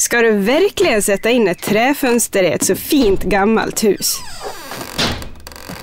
Ska 0.00 0.22
du 0.22 0.32
verkligen 0.32 1.02
sätta 1.02 1.30
in 1.30 1.48
ett 1.48 1.62
träfönster 1.62 2.42
i 2.42 2.46
ett 2.46 2.62
så 2.62 2.74
fint 2.74 3.22
gammalt 3.22 3.84
hus? 3.84 4.18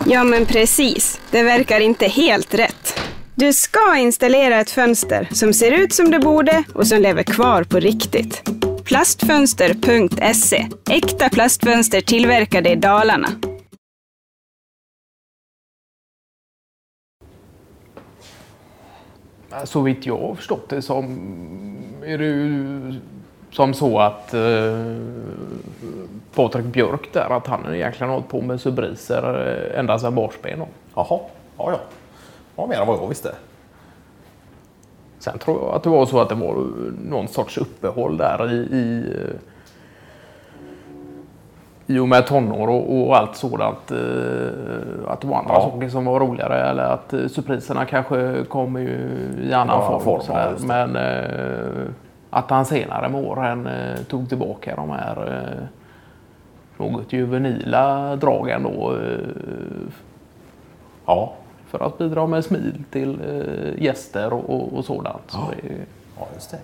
Ja, 0.06 0.24
men 0.24 0.46
precis. 0.46 1.22
Det 1.32 1.44
verkar 1.44 1.80
inte 1.80 2.08
helt 2.08 2.54
rätt. 2.54 3.00
Du 3.36 3.54
ska 3.54 3.98
installera 3.98 4.60
ett 4.60 4.72
fönster 4.72 5.30
som 5.32 5.54
ser 5.54 5.72
ut 5.72 5.94
som 5.94 6.12
det 6.12 6.20
borde 6.20 6.64
och 6.74 6.88
som 6.88 7.02
lever 7.02 7.24
kvar 7.24 7.64
på 7.64 7.80
riktigt. 7.80 8.50
Plastfönster.se 8.84 10.68
Äkta 10.90 11.30
plastfönster 11.30 12.02
tillverkade 12.02 12.70
i 12.70 12.76
Dalarna. 12.76 13.30
Så 19.66 19.82
vitt 19.82 20.06
jag 20.06 20.18
har 20.18 20.36
förstått 20.36 20.70
det 20.70 20.82
som 20.82 21.06
är 22.06 22.18
det 22.18 22.26
ju 22.26 22.94
som 23.58 23.74
så 23.74 24.00
att 24.00 24.34
eh, 24.34 24.42
Patrik 26.36 26.66
Björk 26.66 27.10
där, 27.14 27.38
att 27.38 27.48
han 27.48 27.74
egentligen 27.74 28.10
har 28.10 28.16
hållit 28.16 28.30
på 28.30 28.42
med 28.42 28.62
subriser 28.62 29.48
eh, 29.74 29.80
ända 29.80 30.00
sedan 30.00 30.16
barnsben. 30.16 30.60
Jaha, 30.96 31.20
ja 31.58 31.72
ja. 31.72 31.78
Ja, 32.56 32.68
mer 32.68 32.82
än 32.82 32.88
vad 32.88 32.98
jag 33.02 33.08
visste. 33.08 33.32
Sen 35.20 35.38
tror 35.40 35.60
jag 35.62 35.76
att 35.76 35.84
det 35.84 35.90
var 35.90 36.06
så 36.06 36.20
att 36.22 36.30
det 36.30 36.36
var 36.36 36.68
någon 37.10 37.28
sorts 37.28 37.58
uppehåll 37.58 38.18
där 38.18 38.52
i, 38.52 38.56
i, 38.56 39.14
eh, 39.16 39.36
i 41.96 42.00
och 42.00 42.08
med 42.08 42.28
tonår 42.28 42.68
och, 42.70 43.02
och 43.08 43.18
allt 43.18 43.36
sådant. 43.36 43.92
eh, 43.92 43.98
Att 45.08 45.22
det 45.22 45.28
var 45.28 45.38
andra 45.38 45.54
Ja. 45.54 45.62
saker 45.72 45.90
som 45.90 46.06
var 46.06 46.20
roligare 46.20 46.70
eller 46.70 46.84
att 46.84 47.14
eh, 47.14 47.28
surpriserna 47.28 47.86
kanske 47.86 48.44
kom 48.50 48.82
ju 48.82 49.00
i 49.44 49.54
annan 49.54 49.80
Ja, 49.82 50.00
form. 50.00 50.22
form, 50.22 50.38
ja, 50.38 50.50
det. 50.60 50.68
Men 50.68 50.96
eh, 50.96 51.88
att 52.30 52.50
han 52.50 52.66
senare 52.66 53.10
med 53.10 53.26
åren 53.26 53.68
eh, 53.68 53.98
tog 53.98 54.30
tillbaka 54.30 54.76
de 54.76 54.90
här 54.90 55.34
eh, 55.34 55.68
något 56.78 57.14
juvenila 57.14 58.16
dragen 58.16 58.64
då 58.64 58.96
eh, 58.96 59.90
Ja, 61.06 61.34
för 61.68 61.86
att 61.86 61.98
bidra 61.98 62.28
med 62.28 62.46
smil 62.46 62.84
till 62.92 63.20
eh, 63.22 63.84
gäster 63.84 64.34
och, 64.34 64.50
och, 64.50 64.74
och 64.78 64.86
sådant. 64.86 65.24
Så 65.28 65.52
det, 65.52 65.74
ja 66.20 66.28
just 66.36 66.52
det. 66.52 66.60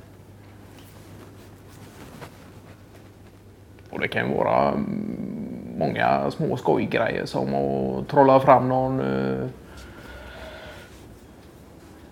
och 3.94 4.00
det 4.00 4.08
kan 4.08 4.34
vara 4.34 4.68
mm, 4.68 5.76
många 5.78 6.32
små 6.32 6.58
skojgrejer 6.58 7.26
som 7.26 7.56
att 7.56 8.08
trolla 8.08 8.40
fram 8.40 8.70
någon 8.70 9.00
eh, 9.00 9.46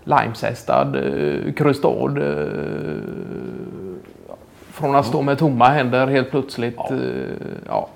limezestad 0.03 0.95
eh, 0.95 1.53
krustad 1.53 2.17
eh, 2.21 2.57
från 4.81 4.95
att 4.95 5.05
stå 5.05 5.21
med 5.21 5.39
tomma 5.39 5.69
händer 5.69 6.07
helt 6.07 6.31
plötsligt. 6.31 6.75
Ja. 6.77 6.89
Eh, 6.91 6.97
ja. 7.65 7.89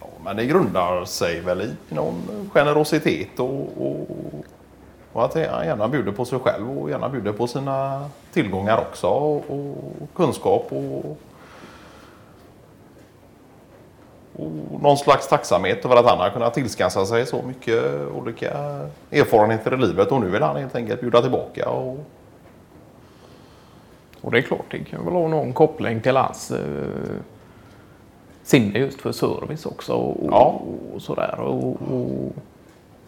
Ja, 0.00 0.06
men 0.24 0.36
det 0.36 0.46
grundar 0.46 1.04
sig 1.04 1.40
väl 1.40 1.62
i 1.62 1.74
någon 1.88 2.50
generositet 2.54 3.40
och, 3.40 3.86
och, 3.86 4.06
och 5.12 5.24
att 5.24 5.34
han 5.34 5.66
gärna 5.66 5.88
bjuder 5.88 6.12
på 6.12 6.24
sig 6.24 6.38
själv 6.38 6.78
och 6.78 6.90
gärna 6.90 7.08
bjuder 7.08 7.32
på 7.32 7.46
sina 7.46 8.04
tillgångar 8.32 8.78
också 8.78 9.06
och, 9.06 9.44
och 9.50 10.08
kunskap 10.14 10.66
och, 10.72 11.04
och 11.04 11.18
någon 14.82 14.96
slags 14.96 15.28
tacksamhet 15.28 15.84
över 15.84 15.96
att 15.96 16.06
han 16.06 16.18
har 16.18 16.30
kunnat 16.30 16.54
tillskansa 16.54 17.06
sig 17.06 17.26
så 17.26 17.42
mycket 17.42 17.84
olika 18.14 18.50
erfarenheter 19.10 19.74
i 19.74 19.76
livet 19.76 20.12
och 20.12 20.20
nu 20.20 20.28
vill 20.28 20.42
han 20.42 20.56
helt 20.56 20.74
enkelt 20.74 21.00
bjuda 21.00 21.22
tillbaka. 21.22 21.68
Och, 21.68 21.98
Och 24.20 24.30
det 24.32 24.38
är 24.38 24.42
klart, 24.42 24.64
det 24.70 24.78
kan 24.84 25.04
väl 25.04 25.14
ha 25.14 25.28
någon 25.28 25.52
koppling 25.52 26.00
till 26.00 26.16
hans 26.16 26.50
eh, 26.50 26.60
sinne 28.42 28.78
just 28.78 29.00
för 29.00 29.12
service 29.12 29.66
också. 29.66 29.92
Och, 29.92 30.28
Ja. 30.30 30.60
och 30.94 31.02
sådär. 31.02 31.40
Och, 31.40 31.66
och 31.92 32.32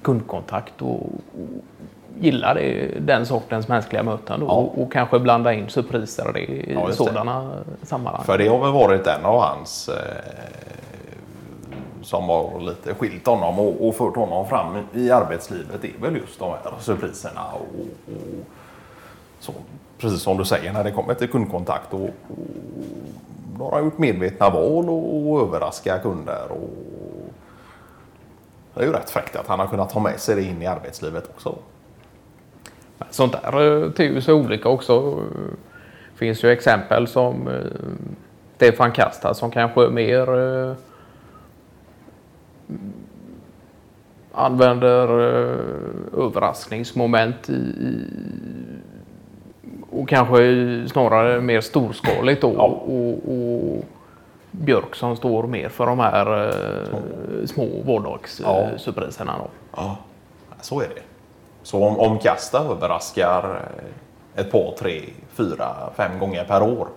kundkontakt 0.03 0.82
och, 0.82 0.88
och 0.91 1.65
gillar 2.21 2.54
det, 2.54 2.88
den 3.00 3.26
sortens 3.26 3.69
mänskliga 3.69 4.03
möten. 4.03 4.41
Då, 4.41 4.47
Ja. 4.47 4.53
och, 4.53 4.82
och 4.82 4.93
kanske 4.93 5.19
blanda 5.19 5.53
in 5.53 5.69
surpriser 5.69 6.38
i 6.38 6.72
Ja, 6.75 6.87
just 6.87 6.98
det. 6.98 7.04
sådana 7.04 7.50
sammanhang. 7.82 8.25
För 8.25 8.38
det 8.38 8.48
har 8.48 8.59
väl 8.59 8.72
varit 8.72 9.06
en 9.06 9.25
av 9.25 9.41
hans 9.41 9.88
eh, 9.88 9.94
som 12.03 12.25
har 12.28 12.60
lite 12.60 12.94
skilt 12.94 13.27
honom 13.27 13.59
och, 13.59 13.88
och 13.88 13.94
fört 13.97 14.16
honom 14.16 14.47
fram 14.48 14.77
i 14.94 15.10
arbetslivet. 15.10 15.82
Det 15.82 15.88
är 15.88 16.00
väl 16.03 16.16
just 16.16 16.38
de 16.38 16.50
här 16.50 16.72
surpriserna 16.81 17.42
och, 17.54 17.81
och 18.06 18.44
så, 19.41 19.53
precis 20.00 20.22
som 20.22 20.37
du 20.37 20.44
säger 20.44 20.72
när 20.72 20.84
det 20.84 20.91
kommer 20.91 21.15
till 21.15 21.28
kundkontakt 21.28 21.94
och, 21.94 22.00
och 22.00 22.11
då 23.59 23.65
har 23.65 23.72
han 23.72 23.84
gjort 23.84 23.99
medvetna 23.99 24.50
val 24.50 24.88
och, 24.88 25.31
och 25.31 25.41
överraska 25.41 25.99
kunder. 25.99 26.47
Och, 26.50 26.71
det 28.75 28.81
är 28.81 28.87
ju 28.87 28.93
rätt 28.93 29.10
fräckt 29.10 29.37
att 29.37 29.47
han 29.47 29.59
har 29.59 29.66
kunnat 29.66 29.91
ta 29.91 30.00
med 30.00 30.21
sig 30.21 30.34
det 30.34 30.43
in 30.43 30.62
i 30.62 30.66
arbetslivet 30.66 31.31
också. 31.34 31.59
Sånt 33.10 33.33
där 33.33 33.83
eh, 33.84 33.91
ter 33.91 34.05
ju 34.05 34.21
sig 34.21 34.34
olika 34.34 34.69
också. 34.69 35.16
Det 36.12 36.19
finns 36.19 36.44
ju 36.44 36.50
exempel 36.50 37.06
som 37.06 37.49
eh, 37.49 37.55
Stefan 38.56 38.93
Kasta 38.93 39.34
som 39.34 39.50
kanske 39.50 39.89
mer 39.89 40.39
eh, 40.39 40.75
använder 44.33 45.09
överraskningsmoment 46.16 47.49
i, 47.49 47.53
i 47.53 48.05
och 50.00 50.09
kanske 50.09 50.38
snarare 50.88 51.41
mer 51.41 51.61
storskaligt 51.61 52.43
då. 52.43 52.55
Ja. 52.56 52.65
Och, 52.65 53.33
och 53.33 53.84
Björk 54.50 54.94
som 54.94 55.16
står 55.16 55.47
mer 55.47 55.69
för 55.69 55.87
de 55.87 55.99
här 55.99 56.49
eh, 56.49 57.47
små 57.47 57.69
vardagssurpriserna. 57.84 59.34
då. 59.39 59.50
Ja, 59.77 59.97
så 60.60 60.81
är 60.81 60.89
det. 60.89 61.03
Så 61.62 61.84
om, 61.84 61.99
om 61.99 62.19
Kasta 62.19 62.59
överraskar 62.59 63.44
eh, 64.37 64.41
ett 64.41 64.53
par, 64.53 64.75
tre, 64.78 65.00
fyra, 65.33 65.69
fem 65.97 66.19
gånger 66.19 66.44
per 66.44 66.62
år 66.62 66.89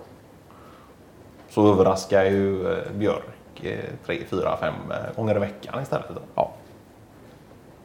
så 1.48 1.72
överraskar 1.72 2.24
ju 2.24 2.72
eh, 2.72 2.92
Björk 2.94 3.62
eh, 3.62 3.78
tre, 4.06 4.18
fyra, 4.28 4.56
fem 4.60 4.74
eh, 4.90 5.16
gånger 5.16 5.36
i 5.36 5.38
veckan 5.38 5.82
istället. 5.82 6.08
Då. 6.08 6.20
Ja. 6.34 6.52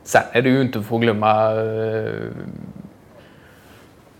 Sen 0.03 0.23
är 0.31 0.41
det 0.41 0.49
ju 0.49 0.61
inte 0.61 0.79
att 0.79 1.01
glömma 1.01 1.51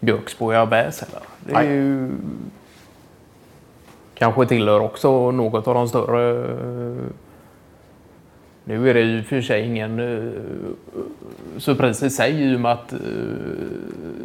eh, 0.02 0.06
Björks 0.06 0.40
bouillabaisse 0.40 1.06
heller. 1.06 1.28
Det 1.40 1.52
är 1.52 1.56
Nej. 1.56 1.68
ju 1.76 2.12
kanske 4.16 4.46
tillhör 4.46 4.80
också 4.80 5.32
något 5.32 5.68
av 5.68 5.74
de 5.74 5.88
större. 5.90 6.46
eh, 6.52 7.04
Nu 8.64 8.90
är 8.90 8.94
det 8.94 9.02
ju 9.02 9.24
för 9.24 9.42
sig 9.42 9.66
ingen 9.66 10.00
uh, 10.00 10.32
surpris 11.58 12.04
i 12.04 12.10
sig 12.10 12.32
i 12.52 12.56
och 12.56 12.60
med 12.60 12.72
att 12.72 12.94
eh, 12.94 13.00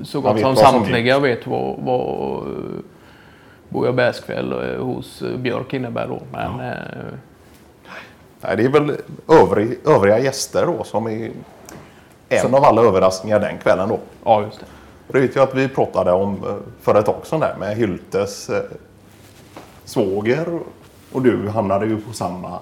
så 0.02 0.20
gott 0.20 0.40
som 0.40 0.42
vad 0.48 0.56
som 0.58 0.72
samtliga 0.72 1.18
vet 1.18 1.46
vad, 1.46 1.76
vad 1.78 2.46
uh, 2.46 2.52
bouillabaisse-kväll 3.68 4.52
eh, 4.52 4.84
hos 4.84 5.22
eh, 5.22 5.36
Björk 5.36 5.74
innebär 5.74 6.06
då. 6.08 6.22
Men 6.32 6.60
eh, 6.60 6.76
Nej, 8.40 8.56
det 8.56 8.64
är 8.64 8.68
väl 8.68 8.92
övrig, 9.28 9.78
övriga 9.86 10.18
gäster 10.18 10.66
då 10.66 10.84
som 10.84 11.06
är 11.06 11.30
en 12.28 12.54
av 12.54 12.64
alla 12.64 12.82
överraskningar 12.82 13.40
den 13.40 13.58
kvällen 13.58 13.88
då. 13.88 13.98
ja, 14.24 14.42
just 14.42 14.60
det. 14.60 14.66
Det 15.08 15.20
vet 15.20 15.36
jag 15.36 15.48
att 15.48 15.54
vi 15.54 15.68
pratade 15.68 16.12
om 16.12 16.44
eh, 16.44 16.56
för 16.80 16.94
ett 16.94 17.06
tag 17.06 17.26
sedan 17.26 17.40
där 17.40 17.56
med 17.58 17.76
Hyltes 17.76 18.50
eh, 18.50 18.62
svåger 19.84 20.58
och 21.12 21.22
du 21.22 21.48
hamnade 21.48 21.86
ju 21.86 22.00
på 22.00 22.12
samma 22.12 22.58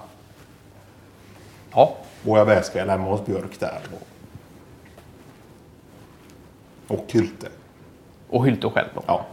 Ja, 1.75 1.95
bouillabaisse-kväll 2.23 2.89
hemma 2.89 3.09
hos 3.09 3.25
Björk 3.25 3.59
där. 3.59 3.79
Och, 3.91 4.07
och 6.97 7.05
Hylte. 7.07 7.47
och 8.29 8.45
Hylte 8.45 8.69
själv 8.69 8.87
då. 8.95 9.03
Ja. 9.07 9.25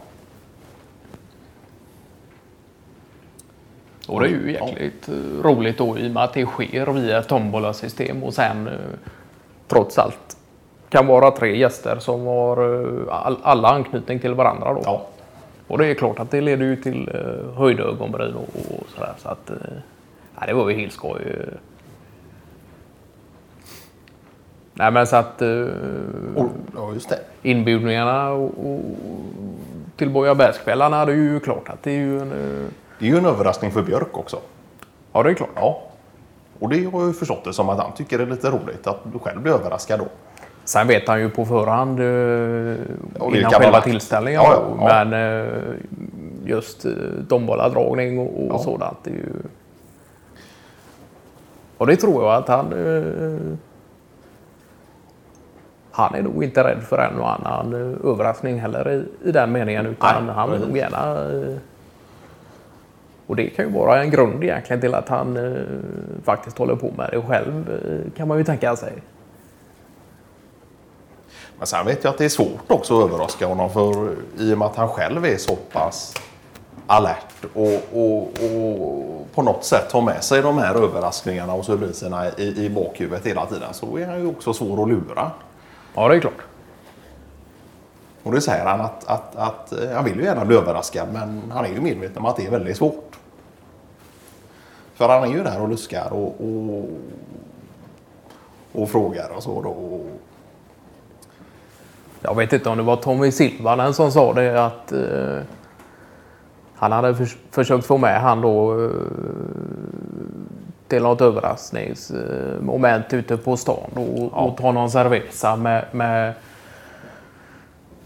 Och 4.07 4.19
det 4.19 4.27
är 4.27 4.29
ju 4.29 4.51
jäkligt 4.51 5.09
eh, 5.09 5.13
roligt 5.43 5.77
då 5.77 5.97
i 5.97 6.07
och 6.07 6.11
med 6.11 6.23
att 6.23 6.33
det 6.33 6.45
sker 6.45 6.85
via 6.93 7.21
tombolasystem 7.21 8.23
och 8.23 8.33
sen 8.33 8.67
eh, 8.67 8.73
trots 9.67 9.97
allt 9.97 10.30
kan 10.91 11.07
vara 11.07 11.31
tre 11.31 11.57
gäster 11.57 11.99
som 11.99 12.25
har 12.25 12.57
eh, 12.83 13.15
all, 13.25 13.37
alla 13.43 13.67
anknytning 13.69 14.19
till 14.19 14.33
varandra 14.33 14.73
då. 14.73 14.81
ja. 14.85 15.05
Och 15.67 15.77
det 15.77 15.87
är 15.87 15.93
klart 15.93 16.19
att 16.19 16.31
det 16.31 16.41
leder 16.41 16.65
ju 16.65 16.75
till 16.75 17.09
eh, 17.13 17.57
höjda 17.57 17.83
ögonbryn 17.83 18.33
och, 18.35 18.49
och 18.79 18.83
sådär. 18.95 19.13
Så 19.17 19.29
att, 19.29 19.49
eh, 19.49 20.47
det 20.47 20.53
var 20.53 20.69
ju 20.69 20.75
helt 20.75 20.93
skoj. 20.93 21.21
Nej 24.73 24.91
men 24.91 25.07
så 25.07 25.15
att 25.15 25.41
eh, 25.41 25.67
ja, 26.75 26.93
just 26.93 27.09
det. 27.09 27.19
inbjudningarna 27.41 28.29
och, 28.31 28.43
och, 28.65 28.81
till 29.97 30.09
bouillabaisse-kvällarna 30.09 31.05
det 31.05 31.11
är 31.11 31.15
ju 31.15 31.39
klart 31.39 31.69
att 31.69 31.83
det 31.83 31.91
är 31.91 31.95
ju 31.95 32.19
en... 32.21 32.31
eh, 32.31 32.67
Det 32.99 33.05
är 33.05 33.09
ju 33.09 33.17
en 33.17 33.25
överraskning 33.25 33.71
för 33.71 33.81
Björk 33.81 34.17
också. 34.17 34.37
Ja 35.13 35.23
det 35.23 35.29
är 35.29 35.33
klart. 35.33 35.49
Ja. 35.55 35.81
Och 36.59 36.69
det 36.69 36.83
har 36.85 36.99
jag 36.99 37.07
ju 37.07 37.13
förstått 37.13 37.43
det 37.43 37.53
som 37.53 37.69
att 37.69 37.79
han 37.79 37.91
tycker 37.91 38.17
det 38.17 38.23
är 38.23 38.27
lite 38.27 38.49
roligt 38.49 38.87
att 38.87 38.99
du 39.13 39.19
själv 39.19 39.41
blir 39.41 39.53
överraskad 39.53 39.99
då. 39.99 40.05
Sen 40.71 40.87
vet 40.87 41.07
han 41.07 41.19
ju 41.19 41.29
på 41.29 41.45
förhand 41.45 41.99
eh, 41.99 43.37
innan 43.37 43.51
själva 43.51 43.81
tillställningen. 43.81 44.41
Ja, 44.41 44.53
ja, 44.53 44.77
ja. 44.79 45.05
Men 45.05 45.13
eh, 45.13 45.53
just 46.45 46.85
eh, 46.85 46.91
tombolladragning 47.29 48.19
och, 48.19 48.51
och 48.51 48.61
sådant. 48.61 48.97
Det 49.03 49.09
är 49.09 49.13
ju... 49.13 49.33
Och 51.77 51.87
det 51.87 51.95
tror 51.95 52.23
jag 52.23 52.33
att 52.33 52.47
han... 52.47 52.73
Eh, 52.73 53.57
han 55.91 56.15
är 56.15 56.21
nog 56.21 56.43
inte 56.43 56.63
rädd 56.63 56.83
för 56.83 56.97
en 56.97 57.19
och 57.19 57.31
annan 57.31 57.73
eh, 57.73 58.11
överraskning 58.11 58.59
heller 58.59 58.91
i, 58.91 59.27
i 59.29 59.31
den 59.31 59.51
meningen. 59.51 59.85
Utan 59.85 60.25
Nej, 60.25 60.35
han 60.35 60.51
vill 60.51 60.61
nog 60.61 60.77
gärna... 60.77 61.31
Eh, 61.31 61.57
och 63.27 63.35
det 63.35 63.49
kan 63.49 63.65
ju 63.65 63.71
vara 63.71 64.01
en 64.01 64.11
grund 64.11 64.43
egentligen 64.43 64.81
till 64.81 64.93
att 64.95 65.09
han 65.09 65.37
eh, 65.37 65.61
faktiskt 66.23 66.57
håller 66.57 66.75
på 66.75 66.91
med 66.97 67.09
det 67.11 67.21
själv. 67.21 67.65
Kan 68.17 68.27
man 68.27 68.37
ju 68.37 68.43
tänka 68.43 68.75
sig. 68.75 68.93
Men 71.61 71.67
sen 71.67 71.85
vet 71.85 72.03
jag 72.03 72.11
att 72.11 72.17
det 72.17 72.25
är 72.25 72.29
svårt 72.29 72.71
också 72.71 72.99
att 72.99 73.09
överraska 73.09 73.47
honom 73.47 73.69
för 73.69 74.15
i 74.37 74.53
och 74.53 74.57
med 74.57 74.65
att 74.65 74.75
han 74.75 74.87
själv 74.87 75.25
är 75.25 75.37
så 75.37 75.55
pass 75.55 76.13
alert 76.87 77.45
och, 77.53 77.81
och, 77.93 78.21
och 78.21 79.27
på 79.35 79.41
något 79.41 79.63
sätt 79.63 79.91
har 79.91 80.01
med 80.01 80.23
sig 80.23 80.41
de 80.41 80.57
här 80.57 80.75
överraskningarna 80.75 81.53
och 81.53 81.65
surpriserna 81.65 82.29
i, 82.29 82.65
i 82.65 82.69
bakhuvudet 82.69 83.25
hela 83.25 83.45
tiden 83.45 83.73
så 83.73 83.97
är 83.97 84.07
han 84.07 84.19
ju 84.19 84.27
också 84.27 84.53
svår 84.53 84.83
att 84.83 84.89
lura. 84.89 85.31
Ja, 85.95 86.07
det 86.07 86.15
är 86.15 86.19
klart. 86.19 86.41
Och 88.23 88.31
det 88.31 88.41
säger 88.41 88.65
han 88.65 88.81
att, 88.81 89.07
att, 89.07 89.35
att 89.35 89.71
eh, 89.71 89.91
han 89.91 90.05
vill 90.05 90.17
ju 90.17 90.23
gärna 90.23 90.45
bli 90.45 90.55
överraskad 90.55 91.07
men 91.13 91.51
han 91.51 91.65
är 91.65 91.69
ju 91.69 91.81
medveten 91.81 92.17
om 92.17 92.25
att 92.25 92.35
det 92.35 92.45
är 92.45 92.51
väldigt 92.51 92.77
svårt. 92.77 93.19
För 94.93 95.09
han 95.09 95.23
är 95.23 95.33
ju 95.33 95.43
där 95.43 95.61
och 95.61 95.69
luskar 95.69 96.13
och, 96.13 96.35
och, 96.41 96.89
och 98.73 98.89
frågar 98.89 99.29
och 99.29 99.43
så 99.43 99.61
då. 99.61 99.69
Och, 99.69 100.05
Jag 102.21 102.35
vet 102.35 102.53
inte 102.53 102.69
om 102.69 102.77
det 102.77 102.83
var 102.83 102.95
Tommy 102.95 103.31
Silvanen 103.31 103.93
som 103.93 104.11
sa 104.11 104.33
det 104.33 104.65
att 104.65 104.91
eh, 104.91 105.37
han 106.75 106.91
hade 106.91 107.15
förs- 107.15 107.37
försökt 107.51 107.85
få 107.85 107.97
med 107.97 108.21
han 108.21 108.41
då 108.41 108.83
eh, 108.83 108.89
till 110.87 111.03
något 111.03 111.21
överraskningsmoment 111.21 113.13
ute 113.13 113.37
på 113.37 113.57
stan 113.57 113.89
då, 113.95 114.01
och, 114.01 114.47
och 114.47 114.57
ta 114.57 114.71
någon 114.71 114.91
cerveza 114.91 115.55
med, 115.55 115.85
med 115.91 116.33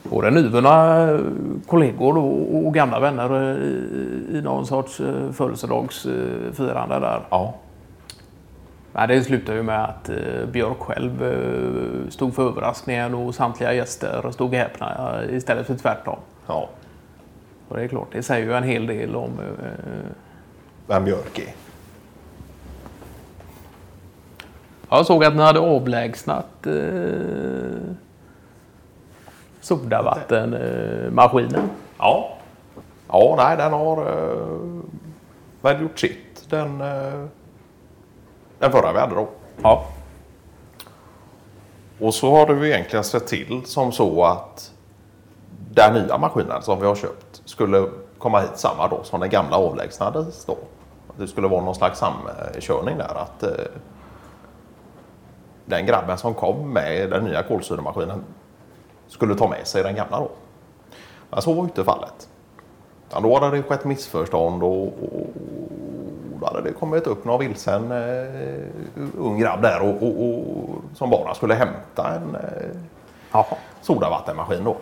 både 0.03 0.31
nyvunna 0.31 1.07
kollegor 1.67 2.13
då, 2.13 2.25
och 2.67 2.73
gamla 2.73 2.99
vänner 2.99 3.51
eh, 3.51 3.57
i, 3.63 4.27
i 4.37 4.41
någon 4.41 4.65
sorts 4.65 4.99
eh, 4.99 5.31
födelsedagsfirande 5.31 6.99
där. 6.99 7.21
ja. 7.29 7.53
Nej, 8.97 9.07
det 9.07 9.23
slutade 9.23 9.57
ju 9.57 9.63
med 9.63 9.83
att 9.83 10.09
eh, 10.09 10.45
Björk 10.51 10.79
själv 10.79 11.23
eh, 11.23 12.09
stod 12.09 12.35
för 12.35 12.47
överraskningen 12.47 13.15
och 13.15 13.35
samtliga 13.35 13.73
gäster 13.73 14.31
stod 14.31 14.55
häpna 14.55 15.21
eh, 15.23 15.35
istället 15.35 15.67
för 15.67 15.75
tvärtom. 15.75 16.19
ja. 16.47 16.69
Och 17.67 17.77
det 17.77 17.83
är 17.83 17.87
klart, 17.87 18.07
det 18.11 18.23
säger 18.23 18.45
ju 18.45 18.53
en 18.53 18.63
hel 18.63 18.87
del 18.87 19.15
om... 19.15 19.39
Eh, 19.39 19.45
Vem 20.87 21.05
Björk 21.05 21.39
är. 21.39 21.53
jag 24.89 25.05
såg 25.05 25.23
att 25.23 25.35
ni 25.35 25.41
hade 25.41 25.59
avlägsnat 25.59 26.67
eh, 26.67 26.73
sodavattenmaskinen. 29.61 31.69
Ja. 31.97 32.37
Ja, 33.07 33.33
nej, 33.37 33.57
den 33.57 33.73
har 33.73 33.99
uh, 33.99 34.81
väl 35.61 35.81
gjort 35.81 35.99
sitt. 35.99 36.49
Den, 36.49 36.81
eh, 36.81 37.25
den 38.65 38.71
förra 38.81 38.93
vi 38.93 38.99
hade 38.99 39.15
då. 39.15 39.27
Ja. 39.61 39.85
Och 41.99 42.13
så 42.13 42.35
har 42.35 42.45
du 42.45 42.67
egentligen 42.67 43.03
sett 43.03 43.27
till 43.27 43.61
som 43.65 43.91
så 43.91 44.23
att 44.23 44.71
den 45.71 45.93
nya 45.93 46.17
maskinen 46.17 46.61
som 46.61 46.79
vi 46.79 46.85
har 46.85 46.95
köpt 46.95 47.41
skulle 47.45 47.89
komma 48.17 48.39
hit 48.39 48.51
samma 48.57 48.87
dag 48.87 48.99
som 49.03 49.19
den 49.19 49.29
gamla 49.29 49.57
avlägsnades 49.57 50.45
då. 50.45 50.57
Det 51.17 51.27
skulle 51.27 51.47
vara 51.47 51.63
någon 51.63 51.75
slags 51.75 51.99
samkörning 51.99 52.97
där. 52.97 53.15
Att 53.15 53.43
eh, 53.43 53.49
den 55.65 55.85
grabben 55.85 56.17
som 56.17 56.33
kom 56.33 56.73
med 56.73 57.09
den 57.09 57.23
nya 57.23 57.43
kolsyremaskinen 57.43 58.23
skulle 59.07 59.35
ta 59.35 59.49
med 59.49 59.67
sig 59.67 59.83
den 59.83 59.95
gamla 59.95 60.19
då. 60.19 60.31
Men 61.29 61.41
så 61.41 61.53
var 61.53 61.63
inte 61.63 61.83
fallet. 61.83 62.29
Utan 63.09 63.23
då 63.23 63.39
hade 63.39 63.57
det 63.57 63.63
skett 63.63 63.85
missförstånd 63.85 64.63
och, 64.63 64.87
och 64.87 65.27
då 66.39 66.45
hade 66.45 66.61
det 66.61 66.71
kommit 66.73 67.07
upp 67.07 67.25
någon 67.25 67.39
vilsen 67.39 67.91
eh, 67.91 69.07
ung 69.17 69.39
grabb 69.39 69.61
där 69.61 69.81
och, 69.81 70.03
och, 70.03 70.29
och, 70.29 70.75
som 70.93 71.09
bara 71.09 71.33
skulle 71.33 71.53
hämta 71.53 72.13
en 72.15 72.35
eh, 72.35 73.41
sodavattenmaskin 73.81 74.63
då. 74.63 74.77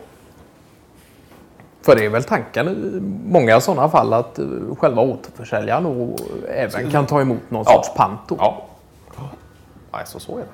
För 1.81 1.95
det 1.95 2.05
är 2.05 2.09
väl 2.09 2.23
tanken 2.23 2.67
i 2.67 3.00
många 3.31 3.59
sådana 3.61 3.89
fall 3.89 4.13
att 4.13 4.39
eh, 4.39 4.45
själva 4.79 5.01
återförsäljaren 5.01 5.85
och 5.85 6.19
även 6.47 6.91
kan 6.91 7.05
ta 7.05 7.21
emot 7.21 7.41
någon 7.51 7.63
Ja. 7.67 7.73
sorts 7.73 7.94
pant. 7.97 8.19
då. 8.27 8.35
Ja. 8.39 8.61
Nej, 9.91 10.01
så, 10.05 10.19
så 10.19 10.38
är 10.38 10.41
det. 10.41 10.47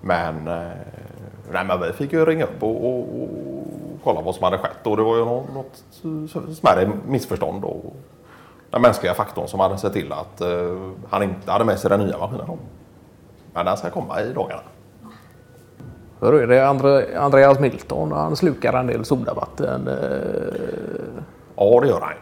Men, 0.00 0.48
eh, 0.48 0.68
nej, 1.52 1.64
men 1.64 1.80
vi 1.80 1.92
fick 1.92 2.12
ju 2.12 2.24
ringa 2.24 2.44
upp 2.44 2.62
och, 2.62 2.84
och, 2.86 2.98
och 3.22 3.28
kolla 4.04 4.20
vad 4.20 4.34
som 4.34 4.44
hade 4.44 4.58
skett. 4.58 4.86
Och 4.86 4.96
det 4.96 5.02
var 5.02 5.16
ju 5.16 5.24
något, 5.24 5.46
något 5.52 5.82
smärre 6.56 6.90
missförstånd. 7.08 7.64
Och 7.64 7.96
den 8.70 8.82
mänskliga 8.82 9.14
faktorn 9.14 9.48
som 9.48 9.60
hade 9.60 9.78
sett 9.78 9.92
till 9.92 10.12
att 10.12 10.40
eh, 10.40 10.48
han 11.10 11.22
inte 11.22 11.50
hade 11.52 11.64
med 11.64 11.78
sig 11.78 11.90
den 11.90 12.00
nya 12.00 12.18
maskinen. 12.18 12.58
Men 13.54 13.66
den 13.66 13.76
ska 13.76 13.90
komma 13.90 14.20
i 14.22 14.32
dagarna. 14.32 14.62
Hur 16.20 16.34
är 16.34 16.46
det 16.46 16.68
Andre, 16.68 17.18
Andreas 17.18 17.58
Milton? 17.60 18.12
Han 18.12 18.36
slukar 18.36 18.72
en 18.72 18.86
del 18.86 19.04
sodavatten. 19.04 19.88
Eh, 19.88 19.94
Ja, 21.56 21.80
det 21.80 21.88
gör 21.88 22.00
han. 22.00 22.12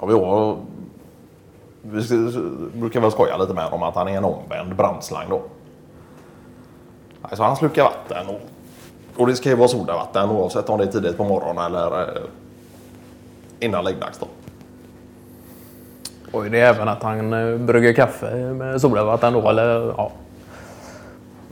Ja, 0.00 0.06
vi, 0.06 0.12
har, 0.14 0.56
vi 1.82 2.02
ska- 2.02 2.40
brukar 2.74 3.00
väl 3.00 3.10
skoja 3.10 3.36
lite 3.36 3.54
med 3.54 3.66
om 3.72 3.82
att 3.82 3.94
han 3.94 4.08
är 4.08 4.16
en 4.16 4.24
omvänd 4.24 4.76
brandslang 4.76 5.26
då. 5.30 5.42
Alltså 7.22 7.42
han 7.42 7.56
slukar 7.56 7.82
vatten 7.84 8.26
och, 8.28 8.40
och 9.20 9.26
det 9.26 9.34
ska 9.36 9.48
ju 9.48 9.54
vara 9.56 9.68
sodavatten 9.68 10.30
oavsett 10.30 10.68
om 10.68 10.78
det 10.78 10.84
är 10.84 10.92
tidigt 10.92 11.16
på 11.16 11.24
morgonen 11.24 11.64
eller 11.64 12.00
eh, 12.16 12.22
innan 13.62 13.84
läggdags 13.84 14.18
då. 14.18 14.26
och 16.32 16.46
är 16.46 16.50
det 16.50 16.60
även 16.60 16.88
att 16.88 17.02
han 17.02 17.32
eh, 17.32 17.58
brygger 17.58 17.92
kaffe 17.92 18.34
med 18.36 18.80
sodavatten 18.80 19.32
då? 19.32 19.48
Eller, 19.48 19.94
ja. 19.96 20.12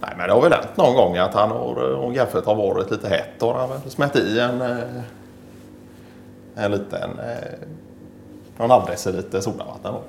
Nej, 0.01 0.15
men 0.17 0.27
det 0.29 0.35
har 0.35 0.43
väl 0.43 0.53
hänt 0.53 0.77
någon 0.77 0.95
gång 0.95 1.17
att 1.17 1.35
han 1.35 1.51
har, 1.51 1.95
om 1.95 2.15
kaffet 2.15 2.47
har 2.47 2.55
varit 2.55 2.91
lite 2.91 3.09
hett 3.09 3.43
och 3.43 3.55
han 3.55 3.71
har 3.71 3.79
smält 3.89 4.17
i 4.17 4.41
en, 4.41 4.63
eh, 4.63 5.03
en 6.55 6.71
liten, 6.71 7.19
eh, 7.19 7.59
någon 8.57 8.71
halv 8.71 8.87
deciliter 8.87 9.41
sodavatten 9.41 9.93
då. 9.93 10.03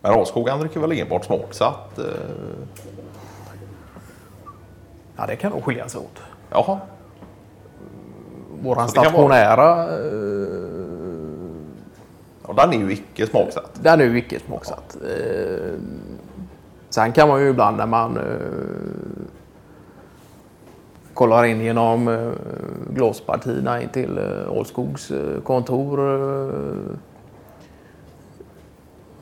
Men 0.00 0.12
Raskog 0.12 0.48
han 0.48 0.60
dricker 0.60 0.80
väl 0.80 0.92
enbart 0.92 1.24
smaksatt. 1.24 1.98
Eh, 1.98 2.04
ja, 5.16 5.26
det 5.26 5.36
kan 5.36 5.52
nog 5.52 5.64
skilja 5.64 5.88
sig 5.88 6.00
åt. 6.00 6.22
jaha, 6.50 6.78
Våran 8.62 8.88
stationära, 8.88 9.82
eh, 9.82 10.78
och 12.42 12.54
den 12.54 12.72
är 12.72 12.76
ju 12.78 12.92
icke 12.92 13.26
smaksatt. 13.26 13.70
den 13.82 14.00
är 14.00 14.04
ju 14.04 14.18
icke 14.18 14.40
smaksatt. 14.40 14.96
Eh, 15.02 15.72
sen 16.88 17.12
kan 17.12 17.28
man 17.28 17.40
ju 17.40 17.48
ibland 17.48 17.76
när 17.76 17.86
man 17.86 18.16
eh, 18.16 18.22
kollar 21.14 21.44
in 21.44 21.60
genom 21.60 22.08
eh, 22.08 22.30
glaspartierna 22.94 23.82
in 23.82 23.88
till 23.88 24.18
eh, 24.18 24.52
Ålskogs 24.52 25.10
eh, 25.10 25.40
kontor 25.40 26.00
eh, 26.20 26.96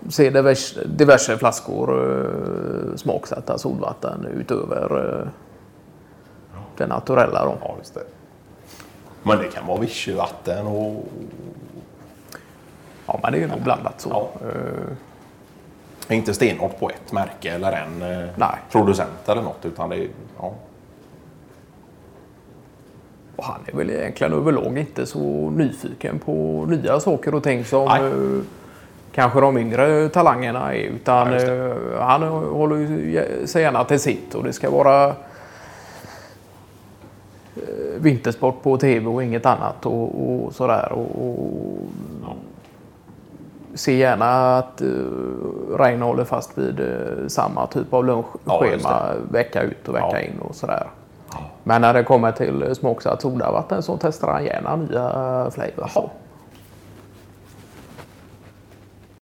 se 0.09 0.31
diverse, 0.31 0.85
diverse 0.87 1.37
flaskor 1.39 2.11
eh, 2.11 2.97
smaksatta 2.97 3.59
solvatten 3.59 4.27
utöver 4.35 5.19
eh, 5.21 5.29
det 6.77 6.87
naturella. 6.87 7.45
Då. 7.45 7.55
Ja. 7.63 7.77
Men 9.27 9.39
det 9.39 9.45
kan 9.49 9.67
vara 9.67 9.81
vichyvatten 9.81 10.67
och 10.67 11.05
Ja, 13.07 13.21
men 13.23 13.33
det 13.33 13.43
är 13.43 13.49
nog 13.49 13.63
blandat 13.63 14.01
så. 14.01 14.09
Ja. 14.11 14.31
Eh, 16.09 16.17
inte 16.17 16.35
stenhårt 16.35 16.79
på 16.79 16.91
ett 16.91 17.13
märke 17.13 17.51
eller 17.53 17.73
en 17.73 18.03
eh, 18.03 18.27
Nej. 18.37 18.57
producent 18.71 19.29
eller 19.29 19.43
något. 19.43 19.65
Utan 19.65 19.89
det 19.91 19.97
är, 19.97 20.09
ja. 20.39 20.53
Och 23.37 23.45
han 23.45 23.61
är 23.67 23.77
väl 23.77 23.91
egentligen 23.91 24.33
överlag 24.33 24.79
inte 24.79 25.07
så 25.07 25.51
nyfiken 25.51 26.19
på 26.19 26.65
nya 26.69 27.01
saker 27.01 27.35
och 27.35 27.43
ting 27.43 27.65
som 27.65 27.85
Nej. 27.85 28.05
eh, 28.05 28.43
kanske 29.13 29.41
de 29.41 29.59
yngre 29.59 30.09
talangerna 30.09 30.75
är. 30.75 30.79
Utan 30.79 31.33
Ja, 31.33 32.05
han 32.05 32.23
håller 32.23 33.47
sig 33.47 33.63
gärna 33.63 33.85
till 33.85 34.01
sitt 34.01 34.35
och 34.35 34.45
det 34.45 34.53
ska 34.53 34.71
vara 34.71 35.15
vintersport 38.07 38.63
på 38.63 38.77
tv 38.77 39.07
och 39.07 39.23
inget 39.25 39.47
annat 39.47 39.87
och, 39.87 40.45
och 40.45 40.55
sådär. 40.55 40.93
Och, 40.93 41.27
och, 41.27 42.37
Se 43.75 43.97
gärna 43.97 44.57
att 44.59 44.83
uh, 44.83 45.79
Reine 45.79 46.05
håller 46.05 46.25
fast 46.25 46.59
vid 46.59 46.81
eh, 46.81 47.27
samma 47.29 47.67
typ 47.67 47.95
av 47.95 48.07
Ja, 48.07 48.13
lunchschema 48.13 49.13
vecka 49.31 49.63
ut 49.63 49.89
och 49.89 49.95
vecka 49.95 50.09
Ja. 50.13 50.21
in 50.21 50.39
och 50.49 50.55
sådär. 50.55 50.87
Men 51.65 51.81
när 51.81 51.95
det 51.95 52.03
kommer 52.05 52.33
till 52.33 52.75
smaksatt 52.75 53.23
sodavatten 53.23 53.83
så 53.83 53.99
testar 54.01 54.33
han 54.33 54.45
gärna 54.45 54.77
nya 54.77 55.51
flavors. 55.51 56.11